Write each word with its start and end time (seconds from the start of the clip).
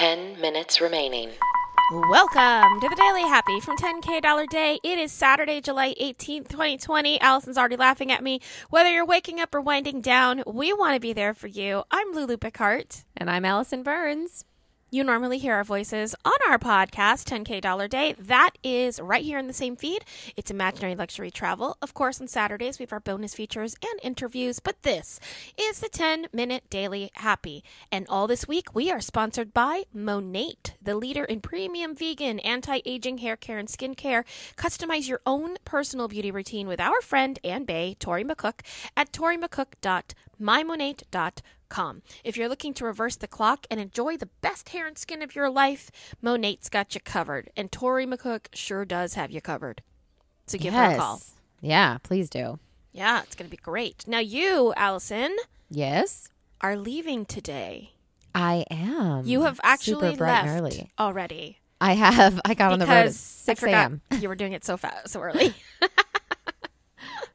10 0.00 0.40
minutes 0.40 0.80
remaining. 0.80 1.28
Welcome 2.08 2.80
to 2.80 2.88
the 2.88 2.96
Daily 2.96 3.20
Happy 3.20 3.60
from 3.60 3.76
10K 3.76 4.22
Dollar 4.22 4.46
Day. 4.46 4.78
It 4.82 4.98
is 4.98 5.12
Saturday, 5.12 5.60
July 5.60 5.92
18th, 6.00 6.48
2020. 6.48 7.20
Allison's 7.20 7.58
already 7.58 7.76
laughing 7.76 8.10
at 8.10 8.22
me. 8.22 8.40
Whether 8.70 8.90
you're 8.90 9.04
waking 9.04 9.40
up 9.40 9.54
or 9.54 9.60
winding 9.60 10.00
down, 10.00 10.42
we 10.46 10.72
want 10.72 10.94
to 10.94 11.00
be 11.00 11.12
there 11.12 11.34
for 11.34 11.48
you. 11.48 11.82
I'm 11.90 12.12
Lulu 12.12 12.38
Picard. 12.38 12.86
And 13.14 13.28
I'm 13.28 13.44
Allison 13.44 13.82
Burns. 13.82 14.46
You 14.92 15.04
normally 15.04 15.38
hear 15.38 15.54
our 15.54 15.62
voices 15.62 16.16
on 16.24 16.32
our 16.48 16.58
podcast, 16.58 17.24
10K 17.24 17.60
Dollar 17.60 17.86
Day. 17.86 18.16
That 18.18 18.50
is 18.64 18.98
right 18.98 19.22
here 19.22 19.38
in 19.38 19.46
the 19.46 19.52
same 19.52 19.76
feed. 19.76 20.04
It's 20.36 20.50
Imaginary 20.50 20.96
Luxury 20.96 21.30
Travel. 21.30 21.76
Of 21.80 21.94
course, 21.94 22.20
on 22.20 22.26
Saturdays, 22.26 22.80
we 22.80 22.82
have 22.82 22.92
our 22.92 22.98
bonus 22.98 23.32
features 23.32 23.76
and 23.88 24.00
interviews, 24.02 24.58
but 24.58 24.82
this 24.82 25.20
is 25.56 25.78
the 25.78 25.88
10 25.88 26.26
Minute 26.32 26.64
Daily 26.70 27.12
Happy. 27.14 27.62
And 27.92 28.04
all 28.08 28.26
this 28.26 28.48
week, 28.48 28.74
we 28.74 28.90
are 28.90 29.00
sponsored 29.00 29.54
by 29.54 29.84
Monat, 29.94 30.72
the 30.82 30.96
leader 30.96 31.22
in 31.22 31.40
premium 31.40 31.94
vegan, 31.94 32.40
anti 32.40 32.80
aging 32.84 33.18
hair 33.18 33.36
care 33.36 33.58
and 33.58 33.68
skincare. 33.68 34.24
Customize 34.56 35.08
your 35.08 35.20
own 35.24 35.58
personal 35.64 36.08
beauty 36.08 36.32
routine 36.32 36.66
with 36.66 36.80
our 36.80 37.00
friend 37.00 37.38
and 37.44 37.64
bae, 37.64 37.94
Tori 38.00 38.24
McCook, 38.24 38.62
at 38.96 39.12
torymccook.mymonat.com. 39.12 41.59
If 42.24 42.36
you're 42.36 42.48
looking 42.48 42.74
to 42.74 42.84
reverse 42.84 43.16
the 43.16 43.26
clock 43.28 43.66
and 43.70 43.80
enjoy 43.80 44.16
the 44.16 44.28
best 44.40 44.70
hair 44.70 44.86
and 44.86 44.98
skin 44.98 45.22
of 45.22 45.34
your 45.34 45.48
life, 45.48 45.90
Monat's 46.22 46.68
got 46.68 46.94
you 46.94 47.00
covered. 47.00 47.50
And 47.56 47.72
Tori 47.72 48.06
McCook 48.06 48.46
sure 48.52 48.84
does 48.84 49.14
have 49.14 49.30
you 49.30 49.40
covered. 49.40 49.82
So 50.46 50.58
give 50.58 50.74
her 50.74 50.90
a 50.92 50.96
call. 50.96 51.22
Yeah, 51.60 51.98
please 52.02 52.28
do. 52.28 52.58
Yeah, 52.92 53.22
it's 53.22 53.36
going 53.36 53.48
to 53.48 53.50
be 53.50 53.62
great. 53.62 54.04
Now, 54.06 54.18
you, 54.18 54.74
Allison, 54.76 55.36
Yes, 55.70 56.28
are 56.60 56.76
leaving 56.76 57.24
today. 57.24 57.92
I 58.34 58.64
am. 58.70 59.26
You 59.26 59.42
have 59.42 59.60
actually 59.62 60.16
left 60.16 60.84
already. 60.98 61.58
I 61.80 61.94
have. 61.94 62.40
I 62.44 62.54
got 62.54 62.72
on 62.72 62.78
the 62.78 62.86
road 62.86 63.06
at 63.06 63.14
6 63.14 63.62
a.m. 63.62 64.02
you 64.20 64.28
were 64.28 64.34
doing 64.34 64.52
it 64.52 64.64
so 64.64 64.76
fast, 64.76 65.08
so 65.08 65.20
early. 65.20 65.54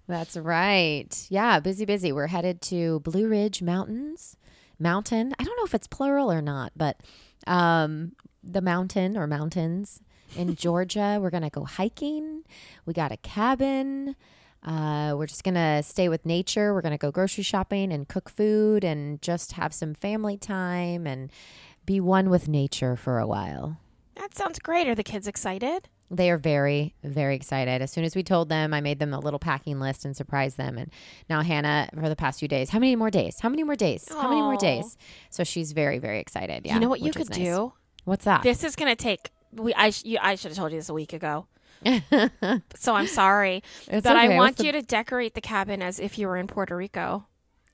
That's 0.07 0.37
right. 0.37 1.25
Yeah, 1.29 1.59
busy, 1.59 1.85
busy. 1.85 2.11
We're 2.11 2.27
headed 2.27 2.61
to 2.63 2.99
Blue 3.01 3.27
Ridge 3.27 3.61
Mountains. 3.61 4.37
Mountain. 4.77 5.33
I 5.39 5.43
don't 5.43 5.55
know 5.57 5.63
if 5.65 5.73
it's 5.73 5.87
plural 5.87 6.29
or 6.31 6.41
not, 6.41 6.73
but 6.75 6.99
um, 7.47 8.11
the 8.43 8.61
mountain 8.61 9.17
or 9.17 9.25
mountains 9.25 10.01
in 10.35 10.55
Georgia. 10.57 11.17
We're 11.21 11.29
going 11.29 11.43
to 11.43 11.49
go 11.49 11.63
hiking. 11.63 12.43
We 12.85 12.93
got 12.93 13.11
a 13.13 13.17
cabin. 13.17 14.15
Uh, 14.63 15.13
we're 15.15 15.27
just 15.27 15.43
going 15.43 15.55
to 15.55 15.81
stay 15.81 16.09
with 16.09 16.25
nature. 16.25 16.73
We're 16.73 16.81
going 16.81 16.91
to 16.91 16.97
go 16.97 17.11
grocery 17.11 17.43
shopping 17.43 17.93
and 17.93 18.07
cook 18.07 18.29
food 18.29 18.83
and 18.83 19.21
just 19.21 19.53
have 19.53 19.73
some 19.73 19.93
family 19.93 20.37
time 20.37 21.07
and 21.07 21.31
be 21.85 21.99
one 21.99 22.29
with 22.29 22.47
nature 22.47 22.95
for 22.95 23.19
a 23.19 23.27
while. 23.27 23.77
that 24.15 24.35
sounds 24.35 24.59
great. 24.59 24.87
Are 24.87 24.95
the 24.95 25.03
kids 25.03 25.27
excited? 25.27 25.87
They 26.11 26.29
are 26.29 26.37
very, 26.37 26.93
very 27.03 27.35
excited. 27.35 27.81
As 27.81 27.91
soon 27.91 28.03
as 28.03 28.15
we 28.15 28.21
told 28.23 28.47
them, 28.49 28.73
I 28.73 28.81
made 28.81 28.99
them 28.99 29.13
a 29.13 29.19
little 29.19 29.39
packing 29.39 29.79
list 29.79 30.05
and 30.05 30.15
surprised 30.15 30.55
them. 30.57 30.77
And 30.77 30.91
now 31.29 31.41
Hannah, 31.41 31.89
for 31.99 32.09
the 32.09 32.15
past 32.15 32.39
few 32.39 32.47
days, 32.47 32.69
how 32.69 32.77
many 32.79 32.95
more 32.95 33.09
days? 33.09 33.39
How 33.39 33.49
many 33.49 33.63
more 33.63 33.75
days? 33.75 34.07
How 34.09 34.29
many 34.29 34.41
more 34.41 34.55
days? 34.57 34.97
So 35.31 35.43
she's 35.43 35.71
very, 35.71 35.97
very 35.97 36.19
excited. 36.19 36.65
Yeah. 36.65 36.75
you 36.75 36.79
know 36.79 36.89
what 36.89 36.99
you 37.01 37.11
could 37.11 37.29
nice. 37.31 37.39
do? 37.39 37.73
What's 38.03 38.25
that? 38.25 38.43
This 38.43 38.63
is 38.63 38.75
going 38.75 38.89
to 38.91 38.95
take. 38.95 39.31
We 39.51 39.73
I 39.73 39.89
sh- 39.89 40.05
you, 40.05 40.17
I 40.21 40.35
should 40.35 40.51
have 40.51 40.57
told 40.57 40.71
you 40.71 40.77
this 40.77 40.89
a 40.89 40.93
week 40.93 41.13
ago. 41.13 41.47
so 42.75 42.93
I'm 42.95 43.07
sorry, 43.07 43.63
It's 43.87 44.03
but 44.03 44.15
I 44.15 44.25
okay. 44.27 44.37
want 44.37 44.57
the- 44.57 44.65
you 44.65 44.71
to 44.73 44.81
decorate 44.81 45.33
the 45.33 45.41
cabin 45.41 45.81
as 45.81 45.99
if 45.99 46.17
you 46.17 46.27
were 46.27 46.37
in 46.37 46.47
Puerto 46.47 46.75
Rico 46.75 47.25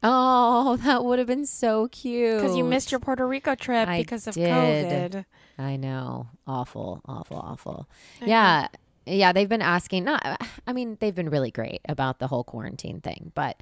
Oh, 0.03 0.77
that 0.77 1.03
would 1.05 1.19
have 1.19 1.27
been 1.27 1.45
so 1.45 1.87
cute. 1.89 2.37
because 2.41 2.57
you 2.57 2.63
missed 2.63 2.91
your 2.91 2.99
Puerto 2.99 3.27
Rico 3.27 3.55
trip 3.55 3.87
I 3.87 4.01
because 4.01 4.27
of 4.27 4.33
did. 4.33 5.11
COVID. 5.13 5.25
I 5.57 5.75
know. 5.75 6.27
Awful, 6.47 7.01
awful, 7.05 7.37
awful. 7.37 7.87
I 8.21 8.25
yeah. 8.25 8.67
Yeah, 9.05 9.33
they've 9.33 9.49
been 9.49 9.61
asking. 9.63 10.03
Not, 10.03 10.23
I 10.67 10.73
mean, 10.73 10.97
they've 10.99 11.13
been 11.15 11.29
really 11.29 11.51
great 11.51 11.81
about 11.89 12.19
the 12.19 12.27
whole 12.27 12.43
quarantine 12.43 13.01
thing, 13.01 13.31
but 13.33 13.61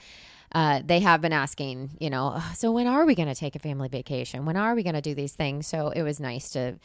uh, 0.52 0.82
they 0.84 1.00
have 1.00 1.22
been 1.22 1.34
asking. 1.34 1.92
You 2.00 2.10
know, 2.10 2.42
so 2.56 2.72
when 2.72 2.88
are 2.88 3.06
we 3.06 3.16
going 3.16 3.30
to 3.30 3.36
take 3.36 3.56
a 3.56 3.60
family 3.60 3.88
vacation? 3.88 4.46
When 4.46 4.58
are 4.58 4.76
we 4.76 4.84
going 4.84 4.96
to 4.96 5.02
do 5.02 5.16
these 5.16 5.34
things? 5.34 5.68
So 5.68 5.90
it 5.90 6.04
was 6.04 6.20
nice 6.20 6.50
to 6.52 6.76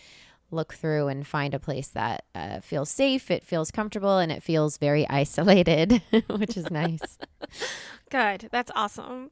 look 0.55 0.75
through 0.75 1.09
and 1.09 1.27
find 1.27 1.53
a 1.55 1.59
place 1.59 1.89
that 1.89 2.25
uh, 2.35 2.61
feels 2.61 2.89
safe, 2.91 3.31
it 3.31 3.45
feels 3.45 3.71
comfortable, 3.71 4.19
and 4.19 4.33
it 4.33 4.43
feels 4.43 4.79
very 4.79 5.07
isolated, 5.23 6.01
which 6.31 6.57
is 6.57 6.71
nice. 6.71 7.19
Good, 8.11 8.49
that's 8.53 8.71
awesome. 8.75 9.31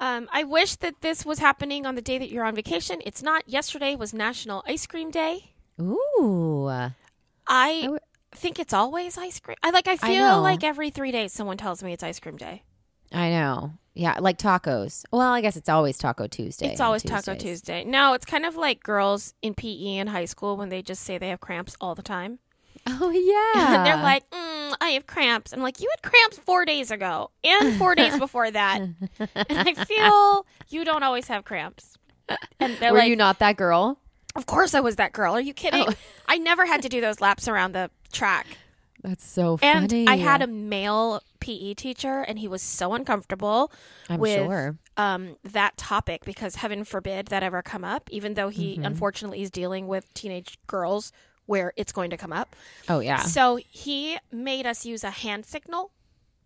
Um, 0.00 0.28
I 0.32 0.42
wish 0.44 0.76
that 0.76 1.00
this 1.02 1.24
was 1.24 1.38
happening 1.38 1.86
on 1.86 1.94
the 1.94 2.02
day 2.02 2.18
that 2.18 2.30
you're 2.30 2.44
on 2.44 2.54
vacation. 2.54 3.00
It's 3.04 3.22
not. 3.22 3.48
Yesterday 3.48 3.94
was 3.94 4.12
National 4.12 4.64
Ice 4.66 4.86
Cream 4.86 5.10
Day. 5.10 5.52
Ooh, 5.80 6.68
I 7.46 7.80
w- 7.82 7.98
think 8.34 8.58
it's 8.58 8.72
always 8.72 9.18
ice 9.18 9.38
cream. 9.40 9.56
I 9.62 9.70
like. 9.70 9.86
I 9.86 9.92
I 9.92 9.96
feel 9.96 10.28
know. 10.36 10.42
like 10.42 10.64
every 10.64 10.90
three 10.90 11.12
days 11.12 11.32
someone 11.32 11.56
tells 11.56 11.82
me 11.82 11.92
it's 11.92 12.02
ice 12.02 12.18
cream 12.20 12.36
day. 12.36 12.62
I 13.12 13.30
know. 13.30 13.74
Yeah, 13.94 14.18
like 14.20 14.38
tacos. 14.38 15.04
Well, 15.12 15.20
I 15.32 15.40
guess 15.42 15.56
it's 15.56 15.68
always 15.68 15.98
Taco 15.98 16.26
Tuesday. 16.26 16.68
It's 16.70 16.80
always 16.80 17.02
Taco 17.02 17.34
Tuesday. 17.34 17.84
No, 17.84 18.14
it's 18.14 18.24
kind 18.24 18.46
of 18.46 18.56
like 18.56 18.82
girls 18.82 19.34
in 19.42 19.54
PE 19.54 19.96
in 19.96 20.06
high 20.06 20.24
school 20.24 20.56
when 20.56 20.70
they 20.70 20.80
just 20.82 21.02
say 21.02 21.18
they 21.18 21.28
have 21.28 21.40
cramps 21.40 21.76
all 21.80 21.94
the 21.94 22.02
time. 22.02 22.38
Oh 22.84 23.10
yeah. 23.10 23.76
And 23.76 23.86
they're 23.86 24.02
like, 24.02 24.28
mm, 24.30 24.74
I 24.80 24.88
have 24.90 25.06
cramps. 25.06 25.52
I'm 25.52 25.60
like, 25.60 25.80
you 25.80 25.88
had 25.88 26.02
cramps 26.10 26.38
four 26.38 26.64
days 26.64 26.90
ago 26.90 27.30
and 27.44 27.76
four 27.76 27.94
days 27.94 28.18
before 28.18 28.50
that. 28.50 28.80
And 28.80 28.96
I 29.48 29.74
feel 29.84 30.46
you 30.68 30.84
don't 30.84 31.04
always 31.04 31.28
have 31.28 31.44
cramps. 31.44 31.96
And 32.58 32.76
they're 32.78 32.90
were 32.90 32.98
like, 32.98 33.08
you 33.08 33.14
not 33.14 33.38
that 33.38 33.56
girl? 33.56 33.98
of 34.34 34.46
course 34.46 34.74
I 34.74 34.80
was 34.80 34.96
that 34.96 35.12
girl. 35.12 35.34
Are 35.34 35.40
you 35.40 35.54
kidding? 35.54 35.84
Oh. 35.86 35.92
I 36.26 36.38
never 36.38 36.66
had 36.66 36.82
to 36.82 36.88
do 36.88 37.00
those 37.00 37.20
laps 37.20 37.46
around 37.46 37.72
the 37.72 37.88
track. 38.12 38.46
That's 39.02 39.24
so 39.26 39.56
funny. 39.56 40.00
And. 40.02 40.08
I 40.10 40.16
had 40.16 40.42
a 40.42 40.46
male 40.46 41.22
PE 41.40 41.74
teacher, 41.74 42.20
and 42.20 42.38
he 42.38 42.46
was 42.48 42.62
so 42.62 42.94
uncomfortable 42.94 43.72
I'm 44.08 44.20
with 44.20 44.36
sure. 44.46 44.76
um, 44.96 45.36
that 45.44 45.76
topic 45.76 46.24
because 46.24 46.56
heaven 46.56 46.84
forbid 46.84 47.26
that 47.26 47.42
ever 47.42 47.62
come 47.62 47.84
up, 47.84 48.08
even 48.12 48.34
though 48.34 48.48
he 48.48 48.74
Mm-hmm. 48.76 48.84
unfortunately 48.84 49.42
is 49.42 49.50
dealing 49.50 49.88
with 49.88 50.12
teenage 50.14 50.56
girls 50.66 51.12
where 51.46 51.72
it's 51.76 51.90
going 51.92 52.10
to 52.10 52.16
come 52.16 52.32
up. 52.32 52.54
Oh 52.88 53.00
yeah. 53.00 53.18
So 53.18 53.56
he 53.68 54.18
made 54.30 54.66
us 54.66 54.86
use 54.86 55.02
a 55.02 55.10
hand 55.10 55.44
signal. 55.46 55.90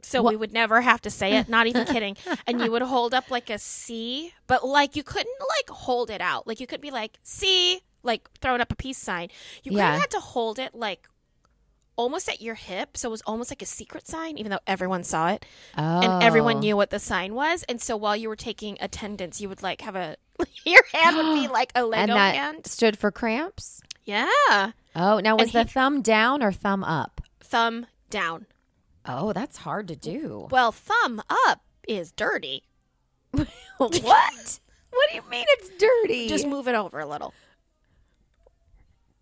So 0.02 0.22
What? 0.22 0.30
we 0.30 0.36
would 0.36 0.52
never 0.52 0.80
have 0.80 1.02
to 1.02 1.10
say 1.10 1.36
it, 1.36 1.48
not 1.48 1.66
even 1.66 1.84
kidding. 1.94 2.16
And 2.46 2.60
you 2.62 2.70
would 2.72 2.82
hold 2.82 3.12
up 3.12 3.30
like 3.30 3.50
a 3.50 3.58
C, 3.58 4.32
but 4.46 4.66
like 4.66 4.96
you 4.96 5.02
couldn't 5.02 5.36
like 5.58 5.68
hold 5.68 6.08
it 6.10 6.20
out. 6.22 6.46
Like 6.46 6.60
you 6.60 6.66
could 6.66 6.80
be 6.80 6.90
like 6.90 7.18
C, 7.22 7.80
like 8.02 8.30
throwing 8.40 8.60
up 8.62 8.72
a 8.72 8.76
peace 8.76 8.98
sign. 8.98 9.28
You 9.62 9.72
kind 9.76 9.94
of 9.96 10.00
had 10.00 10.10
to 10.12 10.20
hold 10.20 10.58
it 10.58 10.74
like 10.74 11.06
almost 11.96 12.28
at 12.28 12.40
your 12.40 12.54
hip. 12.54 12.96
So 12.96 13.08
it 13.08 13.10
was 13.10 13.22
almost 13.22 13.50
like 13.50 13.62
a 13.62 13.66
secret 13.66 14.06
sign, 14.06 14.38
even 14.38 14.50
though 14.50 14.60
everyone 14.66 15.04
saw 15.04 15.30
it 15.30 15.44
oh. 15.76 16.00
and 16.00 16.22
everyone 16.22 16.56
oh. 16.56 16.60
knew 16.60 16.76
what 16.76 16.90
the 16.90 16.98
sign 16.98 17.34
was. 17.34 17.62
And 17.64 17.80
so 17.80 17.96
while 17.96 18.16
you 18.16 18.28
were 18.28 18.36
taking 18.36 18.76
attendance, 18.80 19.40
you 19.40 19.48
would 19.48 19.62
like 19.62 19.80
have 19.80 19.96
a 19.96 20.16
your 20.64 20.82
hand 20.92 21.16
would 21.16 21.34
be 21.34 21.48
like 21.48 21.72
a 21.74 21.84
Lego 21.84 22.00
And 22.02 22.12
that 22.12 22.34
hand. 22.34 22.66
stood 22.66 22.98
for 22.98 23.10
cramps. 23.10 23.80
Yeah, 24.04 24.72
Oh, 24.94 25.18
now 25.18 25.36
was 25.36 25.54
And 25.54 25.66
the 25.66 25.70
thumb 25.70 26.00
down 26.00 26.42
or 26.42 26.52
thumb 26.52 26.84
up? 26.84 27.20
thumb 27.40 27.86
down. 28.10 28.46
Oh, 29.04 29.32
that's 29.32 29.58
hard 29.58 29.88
to 29.88 29.96
do. 29.96 30.48
Well, 30.50 30.72
thumb 30.72 31.22
up 31.46 31.60
is 31.86 32.12
dirty. 32.12 32.64
what? 33.78 34.60
What 34.90 35.10
do 35.10 35.16
you 35.16 35.22
mean 35.30 35.44
it's 35.46 35.68
dirty? 35.76 36.26
Just 36.26 36.46
move 36.46 36.68
it 36.68 36.74
over 36.74 37.00
a 37.00 37.06
little. 37.06 37.34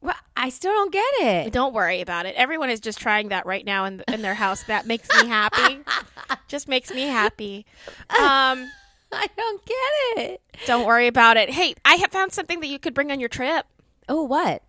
Well, 0.04 0.14
I 0.36 0.50
still 0.50 0.70
don't 0.72 0.92
get 0.92 1.14
it. 1.20 1.52
Don't 1.52 1.72
worry 1.72 2.02
about 2.02 2.26
it. 2.26 2.34
Everyone 2.36 2.68
is 2.68 2.78
just 2.78 2.98
trying 3.00 3.28
that 3.30 3.46
right 3.46 3.64
now 3.64 3.86
in, 3.86 4.04
in 4.06 4.20
their 4.20 4.34
house. 4.34 4.62
That 4.64 4.86
makes 4.86 5.08
me 5.20 5.26
happy. 5.26 5.78
just 6.48 6.68
makes 6.68 6.92
me 6.92 7.02
happy. 7.08 7.64
Um, 8.10 8.70
I 9.12 9.26
don't 9.34 9.64
get 9.64 10.24
it. 10.24 10.42
don't 10.66 10.84
worry 10.86 11.06
about 11.06 11.38
it. 11.38 11.48
Hey, 11.50 11.74
I 11.86 11.94
have 11.94 12.10
found 12.12 12.32
something 12.32 12.60
that 12.60 12.66
you 12.66 12.78
could 12.78 12.92
bring 12.92 13.10
on 13.10 13.18
your 13.18 13.30
trip. 13.30 13.64
Oh, 14.06 14.22
what? 14.24 14.62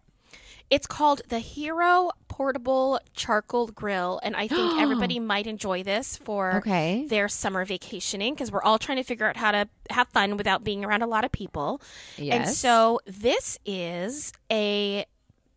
It's 0.69 0.87
called 0.87 1.21
the 1.27 1.39
Hero 1.39 2.11
Portable 2.29 2.99
Charcoal 3.13 3.67
Grill, 3.67 4.19
and 4.23 4.35
I 4.37 4.47
think 4.47 4.73
everybody 4.81 5.19
might 5.19 5.47
enjoy 5.47 5.83
this 5.83 6.15
for 6.17 6.55
Okay. 6.57 7.05
their 7.09 7.27
summer 7.27 7.65
vacationing 7.65 8.33
because 8.33 8.51
we're 8.51 8.63
all 8.63 8.79
trying 8.79 8.97
to 8.97 9.03
figure 9.03 9.27
out 9.27 9.35
how 9.37 9.51
to 9.51 9.67
have 9.89 10.07
fun 10.09 10.37
without 10.37 10.63
being 10.63 10.85
around 10.85 11.01
a 11.01 11.07
lot 11.07 11.23
of 11.25 11.31
people. 11.31 11.81
Yes. 12.17 12.35
And 12.47 12.55
so 12.55 12.99
this 13.05 13.59
is 13.65 14.31
a 14.51 15.05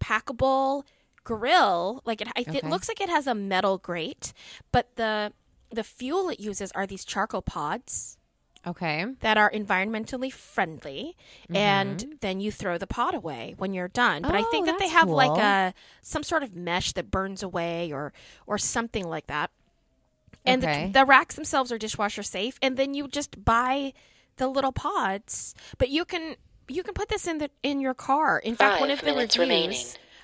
packable 0.01 0.85
grill. 1.25 2.03
Like 2.05 2.21
it, 2.21 2.29
I, 2.37 2.47
it 2.53 2.65
Okay. 2.65 2.69
looks 2.71 2.89
like 2.89 3.01
it 3.01 3.09
has 3.09 3.27
a 3.27 3.35
metal 3.35 3.79
grate, 3.79 4.33
but 4.73 4.97
the 4.97 5.33
the 5.71 5.85
fuel 5.85 6.31
it 6.31 6.41
uses 6.41 6.73
are 6.73 6.87
these 6.87 7.05
charcoal 7.05 7.43
pods 7.43 8.17
Okay. 8.67 9.07
that 9.21 9.37
are 9.37 9.51
environmentally 9.51 10.33
friendly 10.33 11.17
and 11.53 12.17
then 12.21 12.41
you 12.41 12.51
throw 12.53 12.79
the 12.79 12.87
pot 12.87 13.15
away 13.15 13.55
when 13.59 13.73
you're 13.75 13.89
done 13.89 14.23
but 14.23 14.35
i 14.35 14.39
Mm-hmm. 14.39 14.47
Oh, 14.49 14.51
think 14.51 14.67
that 14.67 14.79
they 14.79 14.89
have 14.89 15.09
like 15.09 15.37
a 15.39 15.75
some 16.01 16.23
sort 16.23 16.43
of 16.43 16.55
mesh 16.55 16.93
that 16.93 17.11
burns 17.11 17.43
away 17.43 17.93
or 17.93 18.13
or 18.47 18.59
something 18.59 19.07
like 19.09 19.27
that 19.27 19.51
and 20.47 20.63
Okay. 20.63 20.87
the, 20.93 21.01
the 21.01 21.05
racks 21.05 21.35
themselves 21.35 21.73
are 21.73 21.79
dishwasher 21.79 22.23
safe 22.23 22.59
and 22.63 22.77
then 22.77 22.95
you 22.95 23.09
just 23.09 23.45
buy 23.45 23.93
the 24.37 24.49
little 24.49 24.73
pods 24.73 25.55
but 25.79 25.89
you 25.89 26.05
can 26.05 26.37
you 26.69 26.83
can 26.83 26.95
put 26.95 27.09
this 27.09 27.27
in 27.27 27.39
the 27.39 27.51
in 27.63 27.81
your 27.81 27.95
car. 27.95 28.39
In 28.39 28.55
fact, 28.57 28.81
one 28.81 28.91
of 28.91 29.01
the 29.01 29.13
reviews. 29.13 29.37
remaining. 29.39 29.79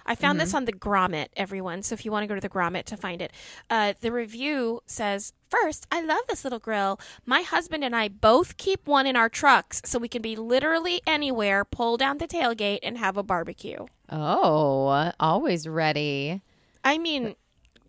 I 0.06 0.14
found 0.14 0.37
Mm-hmm. 0.38 0.44
this 0.44 0.52
on 0.55 0.64
the 0.67 0.73
Grommet, 0.75 1.29
everyone. 1.35 1.82
So 1.82 1.94
if 1.94 2.05
you 2.05 2.12
want 2.12 2.25
to 2.25 2.26
go 2.26 2.35
to 2.35 2.41
the 2.41 2.49
Grommet 2.50 2.85
to 2.85 2.96
find 2.99 3.23
it, 3.23 3.32
uh, 3.70 3.94
the 4.02 4.12
review 4.12 4.82
says 4.85 5.32
first, 5.49 5.87
I 5.91 6.02
love 6.02 6.20
this 6.29 6.44
little 6.44 6.58
grill. 6.58 7.00
My 7.25 7.41
husband 7.41 7.82
and 7.85 7.96
I 7.96 8.08
both 8.08 8.58
keep 8.58 8.87
one 8.87 9.06
in 9.06 9.17
our 9.17 9.31
trucks 9.31 9.81
so 9.87 9.99
we 9.99 10.08
can 10.08 10.20
be 10.20 10.37
literally 10.37 11.00
anywhere, 11.06 11.64
pull 11.64 11.96
down 11.96 12.19
the 12.19 12.29
tailgate, 12.29 12.81
and 12.82 12.99
have 12.99 13.17
a 13.17 13.23
barbecue. 13.23 13.87
Oh, 14.11 15.11
always 15.19 15.67
ready. 15.67 16.43
I 16.85 16.99
mean, 16.99 17.35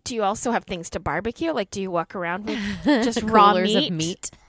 do 0.04 0.14
you 0.14 0.22
also 0.22 0.52
have 0.52 0.64
things 0.64 0.88
to 0.90 1.00
barbecue? 1.00 1.52
Like, 1.52 1.70
do 1.70 1.82
you 1.82 1.90
walk 1.90 2.14
around 2.14 2.46
with 2.46 2.58
just 2.84 3.22
raw 3.24 3.52
meat? 3.52 3.88
of 3.88 3.92
meat. 3.92 4.30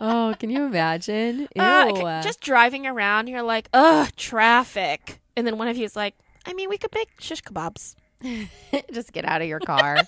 oh, 0.00 0.34
can 0.38 0.50
you 0.50 0.64
imagine? 0.64 1.40
Ew. 1.56 1.62
Uh, 1.62 2.22
just 2.22 2.40
driving 2.40 2.86
around, 2.86 3.28
you're 3.28 3.42
like, 3.42 3.68
ugh, 3.72 4.10
traffic. 4.16 5.20
And 5.36 5.46
then 5.46 5.58
one 5.58 5.68
of 5.68 5.76
you 5.76 5.84
is 5.84 5.96
like, 5.96 6.14
I 6.46 6.52
mean, 6.54 6.68
we 6.68 6.78
could 6.78 6.94
make 6.94 7.08
shish 7.20 7.42
kebabs. 7.42 7.94
just 8.92 9.12
get 9.12 9.24
out 9.24 9.42
of 9.42 9.48
your 9.48 9.60
car. 9.60 9.98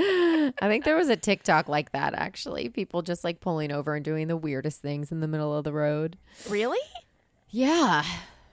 I 0.00 0.52
think 0.60 0.84
there 0.84 0.96
was 0.96 1.08
a 1.08 1.16
TikTok 1.16 1.68
like 1.68 1.90
that 1.92 2.14
actually. 2.14 2.68
People 2.68 3.02
just 3.02 3.24
like 3.24 3.40
pulling 3.40 3.72
over 3.72 3.94
and 3.94 4.04
doing 4.04 4.28
the 4.28 4.36
weirdest 4.36 4.80
things 4.80 5.10
in 5.10 5.20
the 5.20 5.28
middle 5.28 5.54
of 5.56 5.64
the 5.64 5.72
road. 5.72 6.16
Really? 6.48 6.78
Yeah. 7.50 8.04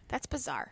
That's 0.07 0.25
bizarre. 0.25 0.71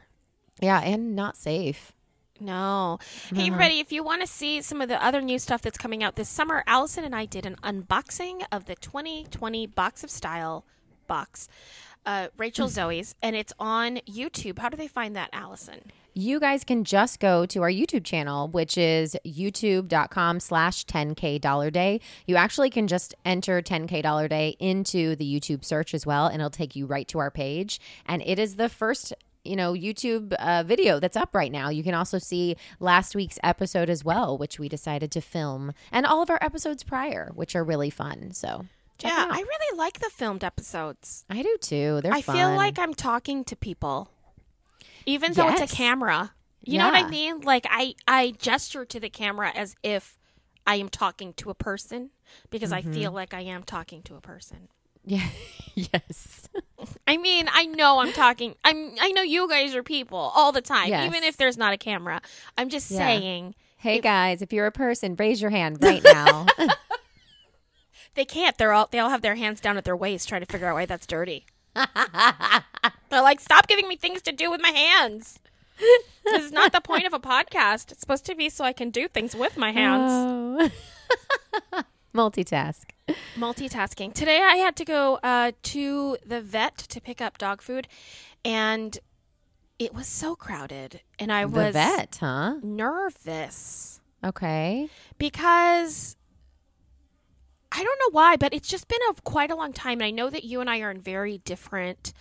Yeah, 0.61 0.79
and 0.79 1.15
not 1.15 1.37
safe. 1.37 1.93
No. 2.39 2.99
Hey, 3.33 3.47
everybody, 3.47 3.79
if 3.79 3.91
you 3.91 4.03
want 4.03 4.21
to 4.21 4.27
see 4.27 4.61
some 4.61 4.81
of 4.81 4.89
the 4.89 5.03
other 5.03 5.21
new 5.21 5.37
stuff 5.37 5.61
that's 5.61 5.77
coming 5.77 6.03
out 6.03 6.15
this 6.15 6.29
summer, 6.29 6.63
Allison 6.65 7.03
and 7.03 7.15
I 7.15 7.25
did 7.25 7.45
an 7.45 7.55
unboxing 7.63 8.43
of 8.51 8.65
the 8.65 8.75
2020 8.75 9.67
Box 9.67 10.03
of 10.03 10.09
Style 10.09 10.65
box, 11.07 11.47
uh, 12.05 12.29
Rachel 12.35 12.67
Zoe's, 12.67 13.15
and 13.21 13.35
it's 13.35 13.53
on 13.59 13.97
YouTube. 14.09 14.59
How 14.59 14.69
do 14.69 14.75
they 14.77 14.87
find 14.87 15.15
that, 15.15 15.29
Allison? 15.31 15.91
You 16.15 16.39
guys 16.39 16.63
can 16.63 16.83
just 16.83 17.19
go 17.19 17.45
to 17.45 17.61
our 17.61 17.71
YouTube 17.71 18.03
channel, 18.03 18.47
which 18.47 18.77
is 18.77 19.15
youtube.com 19.25 20.39
slash 20.39 20.85
10K 20.85 21.39
dollar 21.39 21.71
day. 21.71 22.01
You 22.27 22.35
actually 22.35 22.69
can 22.69 22.87
just 22.87 23.15
enter 23.25 23.61
10K 23.61 24.01
dollar 24.03 24.27
day 24.27 24.55
into 24.59 25.15
the 25.15 25.25
YouTube 25.25 25.63
search 25.63 25.93
as 25.93 26.05
well, 26.05 26.27
and 26.27 26.35
it'll 26.35 26.49
take 26.49 26.75
you 26.75 26.85
right 26.85 27.07
to 27.07 27.19
our 27.19 27.31
page. 27.31 27.79
And 28.05 28.21
it 28.23 28.37
is 28.37 28.57
the 28.57 28.69
first 28.69 29.13
you 29.43 29.55
know 29.55 29.73
youtube 29.73 30.33
uh, 30.33 30.63
video 30.63 30.99
that's 30.99 31.17
up 31.17 31.33
right 31.35 31.51
now 31.51 31.69
you 31.69 31.83
can 31.83 31.93
also 31.93 32.17
see 32.17 32.55
last 32.79 33.15
week's 33.15 33.37
episode 33.43 33.89
as 33.89 34.03
well 34.03 34.37
which 34.37 34.57
we 34.59 34.69
decided 34.69 35.11
to 35.11 35.19
film 35.21 35.73
and 35.91 36.05
all 36.05 36.21
of 36.21 36.29
our 36.29 36.39
episodes 36.41 36.83
prior 36.83 37.31
which 37.35 37.55
are 37.55 37.63
really 37.63 37.89
fun 37.89 38.31
so 38.31 38.65
check 38.97 39.11
yeah. 39.11 39.27
I 39.29 39.39
really 39.41 39.77
like 39.77 39.99
the 39.99 40.09
filmed 40.09 40.43
episodes. 40.43 41.25
I 41.29 41.41
do 41.41 41.57
too 41.59 41.99
they're 42.01 42.13
I 42.13 42.21
fun. 42.21 42.35
feel 42.35 42.55
like 42.55 42.77
I'm 42.79 42.93
talking 42.93 43.43
to 43.45 43.55
people, 43.55 44.09
even 45.05 45.33
though 45.33 45.49
it's 45.49 45.73
a 45.73 45.75
camera. 45.75 46.31
You 46.63 46.77
know 46.77 46.85
what 46.85 46.95
I 47.03 47.09
mean? 47.09 47.41
Like 47.41 47.65
I, 47.69 47.95
I 48.07 48.31
gesture 48.37 48.85
to 48.85 48.99
the 48.99 49.09
camera 49.09 49.51
as 49.53 49.75
if 49.83 50.17
I 50.65 50.75
am 50.75 50.87
talking 50.87 51.33
to 51.33 51.49
a 51.49 51.53
person 51.55 52.11
because 52.49 52.71
I 52.71 52.81
feel 52.81 53.09
Mm-hmm. 53.09 53.15
like 53.15 53.33
I 53.33 53.41
am 53.41 53.63
talking 53.63 54.01
to 54.03 54.15
a 54.15 54.21
person. 54.21 54.69
yeah 55.03 55.27
yes 55.75 56.47
I 57.07 57.17
mean, 57.17 57.47
I 57.51 57.65
know 57.65 57.99
I'm 57.99 58.11
talking. 58.13 58.55
I'm. 58.63 58.91
I 59.01 59.11
know 59.11 59.21
you 59.21 59.47
guys 59.49 59.75
are 59.75 59.83
people 59.83 60.31
all 60.35 60.51
the 60.51 60.61
time, 60.61 60.89
Yes. 60.89 61.07
even 61.07 61.23
if 61.23 61.37
there's 61.37 61.57
not 61.57 61.73
a 61.73 61.77
camera. 61.77 62.21
I'm 62.57 62.69
just 62.69 62.89
Yeah. 62.91 62.97
saying 62.99 63.55
hey 63.77 63.99
guys 63.99 64.41
if 64.41 64.53
you're 64.53 64.65
a 64.65 64.71
person 64.71 65.13
raise 65.17 65.41
your 65.41 65.51
hand 65.51 65.77
right 65.81 66.01
now 66.03 66.45
they 68.15 68.25
can't. 68.25 68.57
They're 68.57 68.71
all. 68.73 68.87
They 68.91 68.99
all 68.99 69.09
have 69.09 69.21
their 69.21 69.35
hands 69.35 69.59
down 69.59 69.75
at 69.77 69.83
their 69.85 69.95
waist, 69.97 70.29
trying 70.29 70.41
to 70.41 70.47
figure 70.47 70.67
out 70.67 70.75
why 70.75 70.85
that's 70.85 71.07
dirty. 71.07 71.45
They're 71.75 73.21
like, 73.21 73.39
stop 73.39 73.67
giving 73.67 73.87
me 73.87 73.95
things 73.95 74.21
to 74.23 74.31
do 74.31 74.49
with 74.51 74.61
my 74.61 74.69
hands. 74.69 75.39
this 76.23 76.43
is 76.43 76.51
not 76.51 76.71
the 76.71 76.81
point 76.81 77.05
of 77.05 77.13
a 77.13 77.19
podcast. 77.19 77.91
It's 77.91 77.99
supposed 77.99 78.25
to 78.27 78.35
be 78.35 78.49
so 78.49 78.63
I 78.63 78.73
can 78.73 78.89
do 78.91 79.07
things 79.07 79.35
with 79.35 79.57
my 79.57 79.71
hands. 79.71 80.71
Oh. 81.73 81.83
Multitask. 82.13 82.85
Multitasking. 83.37 84.13
Today 84.13 84.41
I 84.41 84.57
had 84.57 84.75
to 84.75 84.85
go 84.85 85.19
uh, 85.23 85.51
to 85.63 86.17
the 86.25 86.41
vet 86.41 86.77
to 86.77 87.01
pick 87.01 87.19
up 87.21 87.37
dog 87.37 87.61
food, 87.61 87.87
and 88.45 88.97
it 89.79 89.93
was 89.93 90.07
so 90.07 90.35
crowded, 90.35 91.01
and 91.17 91.31
I 91.31 91.45
was 91.45 91.67
The 91.67 91.71
vet, 91.71 92.17
huh? 92.19 92.55
nervous 92.61 93.99
Okay. 94.23 94.87
because 95.17 96.15
I 97.71 97.83
don't 97.83 97.99
know 97.99 98.11
why, 98.11 98.35
but 98.37 98.53
it's 98.53 98.69
just 98.69 98.87
been 98.87 98.99
a 99.09 99.19
quite 99.23 99.49
a 99.49 99.55
long 99.55 99.73
time, 99.73 99.93
and 99.93 100.03
I 100.03 100.11
know 100.11 100.29
that 100.29 100.43
you 100.43 100.61
and 100.61 100.69
I 100.69 100.79
are 100.81 100.91
in 100.91 101.01
very 101.01 101.39
different. 101.39 102.13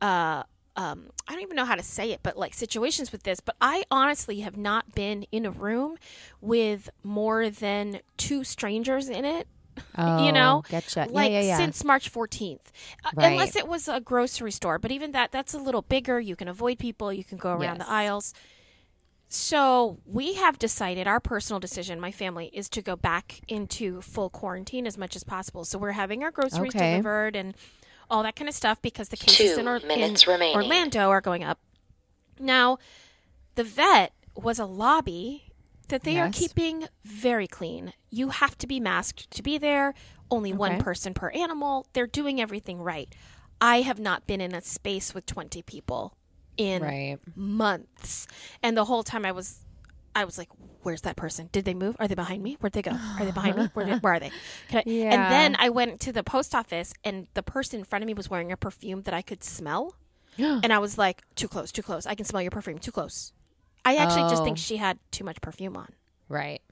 Uh, 0.00 0.42
um, 0.76 1.10
I 1.26 1.32
don't 1.32 1.42
even 1.42 1.56
know 1.56 1.64
how 1.64 1.74
to 1.74 1.82
say 1.82 2.12
it, 2.12 2.20
but 2.22 2.36
like 2.36 2.54
situations 2.54 3.10
with 3.12 3.22
this. 3.24 3.40
But 3.40 3.56
I 3.60 3.84
honestly 3.90 4.40
have 4.40 4.56
not 4.56 4.94
been 4.94 5.24
in 5.32 5.44
a 5.46 5.50
room 5.50 5.96
with 6.40 6.90
more 7.02 7.50
than 7.50 8.00
two 8.16 8.44
strangers 8.44 9.08
in 9.08 9.24
it. 9.24 9.48
Oh, 9.98 10.24
you 10.24 10.32
know, 10.32 10.62
Getcha. 10.70 11.12
like 11.12 11.30
yeah, 11.32 11.40
yeah, 11.40 11.46
yeah. 11.48 11.56
since 11.58 11.84
March 11.84 12.10
14th, 12.10 12.60
Uh, 13.04 13.10
Right. 13.14 13.30
unless 13.32 13.56
it 13.56 13.68
was 13.68 13.88
a 13.88 14.00
grocery 14.00 14.50
store. 14.50 14.78
But 14.78 14.90
even 14.90 15.12
that, 15.12 15.32
that's 15.32 15.52
a 15.52 15.58
little 15.58 15.82
bigger. 15.82 16.18
You 16.18 16.34
can 16.34 16.48
avoid 16.48 16.78
people. 16.78 17.12
You 17.12 17.24
can 17.24 17.36
go 17.36 17.50
around 17.50 17.76
Yes. 17.78 17.86
the 17.86 17.90
aisles. 17.90 18.34
So 19.28 19.98
we 20.06 20.34
have 20.34 20.58
decided 20.58 21.06
our 21.06 21.20
personal 21.20 21.60
decision, 21.60 22.00
my 22.00 22.12
family, 22.12 22.50
is 22.54 22.68
to 22.70 22.82
go 22.82 22.94
back 22.96 23.40
into 23.48 24.00
full 24.00 24.30
quarantine 24.30 24.86
as 24.86 24.96
much 24.96 25.16
as 25.16 25.24
possible. 25.24 25.64
So 25.64 25.78
we're 25.78 25.92
having 25.92 26.22
our 26.22 26.30
groceries 26.30 26.72
Okay. 26.74 26.90
delivered 26.92 27.34
and 27.36 27.54
all 28.10 28.22
that 28.22 28.36
kind 28.36 28.48
of 28.48 28.54
stuff 28.54 28.80
because 28.82 29.08
the 29.08 29.16
cases 29.16 29.54
Two 29.54 29.60
in, 29.60 29.68
or- 29.68 29.80
minutes 29.80 30.26
in 30.26 30.32
remaining. 30.32 30.56
Orlando 30.56 31.10
are 31.10 31.20
going 31.20 31.42
up. 31.44 31.58
Now, 32.38 32.78
the 33.54 33.64
vet 33.64 34.12
was 34.36 34.58
a 34.58 34.66
lobby 34.66 35.44
that 35.88 36.02
they 36.02 36.18
are 36.18 36.30
keeping 36.30 36.88
very 37.04 37.46
clean. 37.46 37.92
You 38.10 38.28
have 38.30 38.58
to 38.58 38.66
be 38.66 38.80
masked 38.80 39.30
to 39.30 39.42
be 39.42 39.56
there. 39.56 39.94
Only 40.30 40.52
one 40.52 40.78
person 40.80 41.14
per 41.14 41.30
animal. 41.30 41.86
They're 41.92 42.06
doing 42.08 42.40
everything 42.40 42.80
right. 42.80 43.14
I 43.60 43.82
have 43.82 43.98
not 44.00 44.26
been 44.26 44.40
in 44.40 44.54
a 44.54 44.60
space 44.60 45.14
with 45.14 45.24
20 45.26 45.62
people 45.62 46.16
in 46.56 46.82
Right. 46.82 47.18
months. 47.34 48.26
And 48.62 48.76
the 48.76 48.84
whole 48.86 49.02
time 49.02 49.24
I 49.24 49.32
was 49.32 49.60
I 50.14 50.24
was 50.24 50.38
like, 50.38 50.48
where's 50.86 51.02
that 51.02 51.16
person? 51.16 51.48
Did 51.52 51.64
they 51.66 51.74
move? 51.74 51.96
Are 51.98 52.08
they 52.08 52.14
behind 52.14 52.42
me? 52.42 52.56
Where'd 52.60 52.72
they 52.72 52.80
go? 52.82 52.92
Are 52.92 53.24
they 53.24 53.32
behind 53.32 53.56
me? 53.56 53.68
Where, 53.74 53.98
where 53.98 54.14
are 54.14 54.20
they? 54.20 54.30
I- 54.72 54.82
Yeah. 54.86 55.12
And 55.12 55.32
then 55.32 55.56
I 55.58 55.68
went 55.68 56.00
to 56.02 56.12
the 56.12 56.22
post 56.22 56.54
office 56.54 56.94
and 57.04 57.26
the 57.34 57.42
person 57.42 57.80
in 57.80 57.84
front 57.84 58.02
of 58.02 58.06
me 58.06 58.14
was 58.14 58.30
wearing 58.30 58.52
a 58.52 58.56
perfume 58.56 59.02
that 59.02 59.12
I 59.12 59.20
could 59.20 59.42
smell. 59.44 59.96
and 60.38 60.72
I 60.72 60.78
was 60.78 60.96
like, 60.96 61.22
too 61.34 61.48
close, 61.48 61.72
too 61.72 61.82
close. 61.82 62.06
I 62.06 62.14
can 62.14 62.24
smell 62.24 62.40
your 62.40 62.50
perfume, 62.52 62.78
too 62.78 62.92
close. 62.92 63.32
I 63.84 63.96
actually 63.96 64.30
just 64.30 64.42
think 64.44 64.56
Oh. 64.58 64.60
she 64.60 64.76
had 64.78 64.98
too 65.10 65.24
much 65.24 65.40
perfume 65.40 65.76
on. 65.76 65.88
Right. 66.28 66.62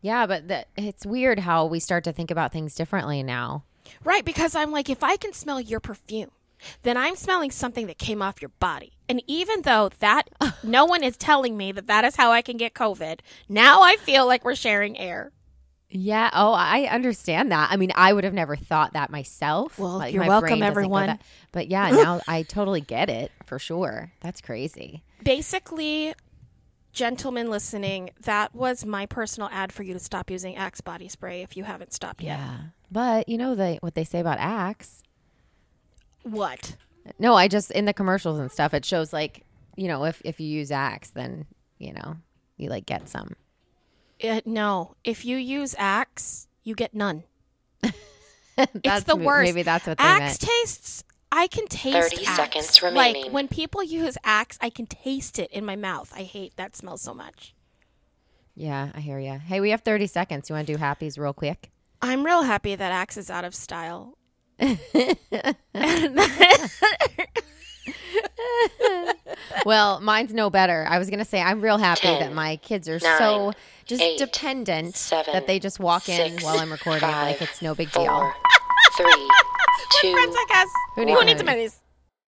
Yeah, 0.00 0.26
but 0.26 0.48
the, 0.48 0.64
it's 0.76 1.04
weird 1.04 1.38
how 1.40 1.66
we 1.66 1.80
start 1.80 2.04
to 2.04 2.12
think 2.12 2.30
about 2.30 2.52
things 2.52 2.74
differently 2.74 3.22
now. 3.22 3.64
Right, 4.04 4.24
because 4.24 4.54
I'm 4.54 4.70
like, 4.70 4.88
if 4.88 5.02
I 5.02 5.16
can 5.16 5.32
smell 5.32 5.60
your 5.60 5.80
perfume, 5.80 6.30
then 6.82 6.96
I'm 6.96 7.16
smelling 7.16 7.50
something 7.50 7.86
that 7.86 7.98
came 7.98 8.22
off 8.22 8.40
your 8.42 8.50
body. 8.60 8.92
And 9.08 9.22
even 9.26 9.62
though 9.62 9.90
that 10.00 10.24
no 10.62 10.84
one 10.84 11.02
is 11.02 11.16
telling 11.16 11.56
me 11.56 11.72
that 11.72 11.86
that 11.86 12.04
is 12.04 12.16
how 12.16 12.30
I 12.32 12.42
can 12.42 12.56
get 12.56 12.74
COVID, 12.74 13.20
now 13.48 13.82
I 13.82 13.96
feel 13.96 14.26
like 14.26 14.44
we're 14.44 14.54
sharing 14.54 14.96
air. 14.98 15.32
Yeah. 15.92 16.30
Oh, 16.32 16.52
I 16.52 16.84
understand 16.84 17.50
that. 17.50 17.68
I 17.72 17.76
mean, 17.76 17.90
I 17.96 18.12
would 18.12 18.22
have 18.22 18.32
never 18.34 18.54
thought 18.54 18.92
that 18.92 19.10
myself. 19.10 19.76
Well, 19.78 20.08
you're 20.08 20.22
my 20.22 20.28
welcome, 20.28 20.46
brain 20.50 20.60
doesn't 20.60 20.74
go 20.74 20.80
everyone. 20.80 21.06
that- 21.06 21.22
But 21.50 21.68
yeah, 21.68 21.90
now 21.90 22.20
I 22.28 22.42
totally 22.44 22.80
get 22.80 23.10
it 23.10 23.32
for 23.44 23.58
sure. 23.58 24.12
That's 24.20 24.40
crazy. 24.40 25.02
Basically, 25.24 26.14
gentlemen 26.92 27.50
listening, 27.50 28.10
that 28.22 28.54
was 28.54 28.84
my 28.84 29.06
personal 29.06 29.48
ad 29.52 29.72
for 29.72 29.82
you 29.82 29.92
to 29.94 29.98
stop 29.98 30.30
using 30.30 30.56
Axe 30.56 30.80
body 30.80 31.08
spray 31.08 31.42
if 31.42 31.56
you 31.56 31.64
haven't 31.64 31.92
stopped 31.92 32.22
yet. 32.22 32.38
Yeah. 32.38 32.58
But 32.92 33.28
you 33.28 33.38
know 33.38 33.54
they 33.54 33.78
what 33.80 33.94
they 33.94 34.04
say 34.04 34.20
about 34.20 34.38
Axe. 34.38 35.02
What? 36.22 36.76
No, 37.18 37.34
I 37.34 37.48
just 37.48 37.70
in 37.70 37.84
the 37.86 37.92
commercials 37.94 38.38
and 38.38 38.50
stuff 38.50 38.74
it 38.74 38.84
shows 38.84 39.12
like, 39.12 39.44
you 39.76 39.88
know, 39.88 40.04
if 40.04 40.20
if 40.24 40.40
you 40.40 40.46
use 40.46 40.70
Axe 40.70 41.10
then, 41.10 41.46
you 41.78 41.92
know, 41.92 42.16
you 42.56 42.68
like 42.68 42.86
get 42.86 43.08
some. 43.08 43.34
Uh, 44.22 44.40
no, 44.44 44.94
if 45.02 45.24
you 45.24 45.36
use 45.36 45.74
Axe, 45.78 46.46
you 46.62 46.74
get 46.74 46.94
none. 46.94 47.24
That's 48.56 48.70
it's 48.84 49.04
the 49.04 49.16
m- 49.16 49.24
worst. 49.24 49.48
Maybe 49.48 49.62
that's 49.62 49.86
what 49.86 49.96
they 49.96 50.04
Axe 50.04 50.20
meant. 50.20 50.40
tastes. 50.40 51.04
I 51.32 51.46
can 51.46 51.66
taste 51.68 52.12
30 52.14 52.26
Axe. 52.26 52.36
seconds 52.36 52.82
Like 52.82 53.28
when 53.30 53.48
people 53.48 53.82
use 53.82 54.18
Axe, 54.24 54.58
I 54.60 54.68
can 54.68 54.86
taste 54.86 55.38
it 55.38 55.50
in 55.52 55.64
my 55.64 55.76
mouth. 55.76 56.12
I 56.14 56.24
hate 56.24 56.56
that 56.56 56.76
smell 56.76 56.98
so 56.98 57.14
much. 57.14 57.54
Yeah, 58.56 58.90
I 58.94 59.00
hear 59.00 59.18
you. 59.18 59.38
Hey, 59.38 59.60
we 59.60 59.70
have 59.70 59.80
30 59.82 60.06
seconds. 60.08 60.50
You 60.50 60.56
want 60.56 60.66
to 60.66 60.72
do 60.74 60.78
happies 60.78 61.18
real 61.18 61.32
quick? 61.32 61.70
I'm 62.02 62.26
real 62.26 62.42
happy 62.42 62.74
that 62.74 62.92
Axe 62.92 63.16
is 63.16 63.30
out 63.30 63.44
of 63.44 63.54
style. 63.54 64.18
Well, 69.66 70.00
mine's 70.00 70.32
no 70.32 70.50
better. 70.50 70.86
I 70.88 70.98
was 70.98 71.10
going 71.10 71.18
to 71.18 71.24
say 71.24 71.40
I'm 71.40 71.60
real 71.60 71.78
happy 71.78 72.02
Ten, 72.02 72.20
that 72.20 72.32
my 72.32 72.56
kids 72.56 72.88
are 72.88 72.98
nine, 72.98 73.18
so 73.18 73.52
just 73.84 74.02
eight, 74.02 74.18
dependent 74.18 74.96
seven, 74.96 75.32
that 75.32 75.46
they 75.46 75.58
just 75.58 75.78
walk 75.80 76.08
in 76.08 76.38
while 76.40 76.58
I'm 76.58 76.70
recording 76.72 77.08
like 77.08 77.42
it's 77.42 77.60
no 77.60 77.74
big 77.74 77.88
Four, 77.90 78.04
deal. 78.04 78.32
three, 78.96 79.12
two, 80.00 80.12
Friends 80.12 80.34
like 80.34 80.58
us. 80.58 80.68
Who 80.96 81.06
Who 81.14 81.24
needs 81.24 81.40
amenities? 81.40 81.80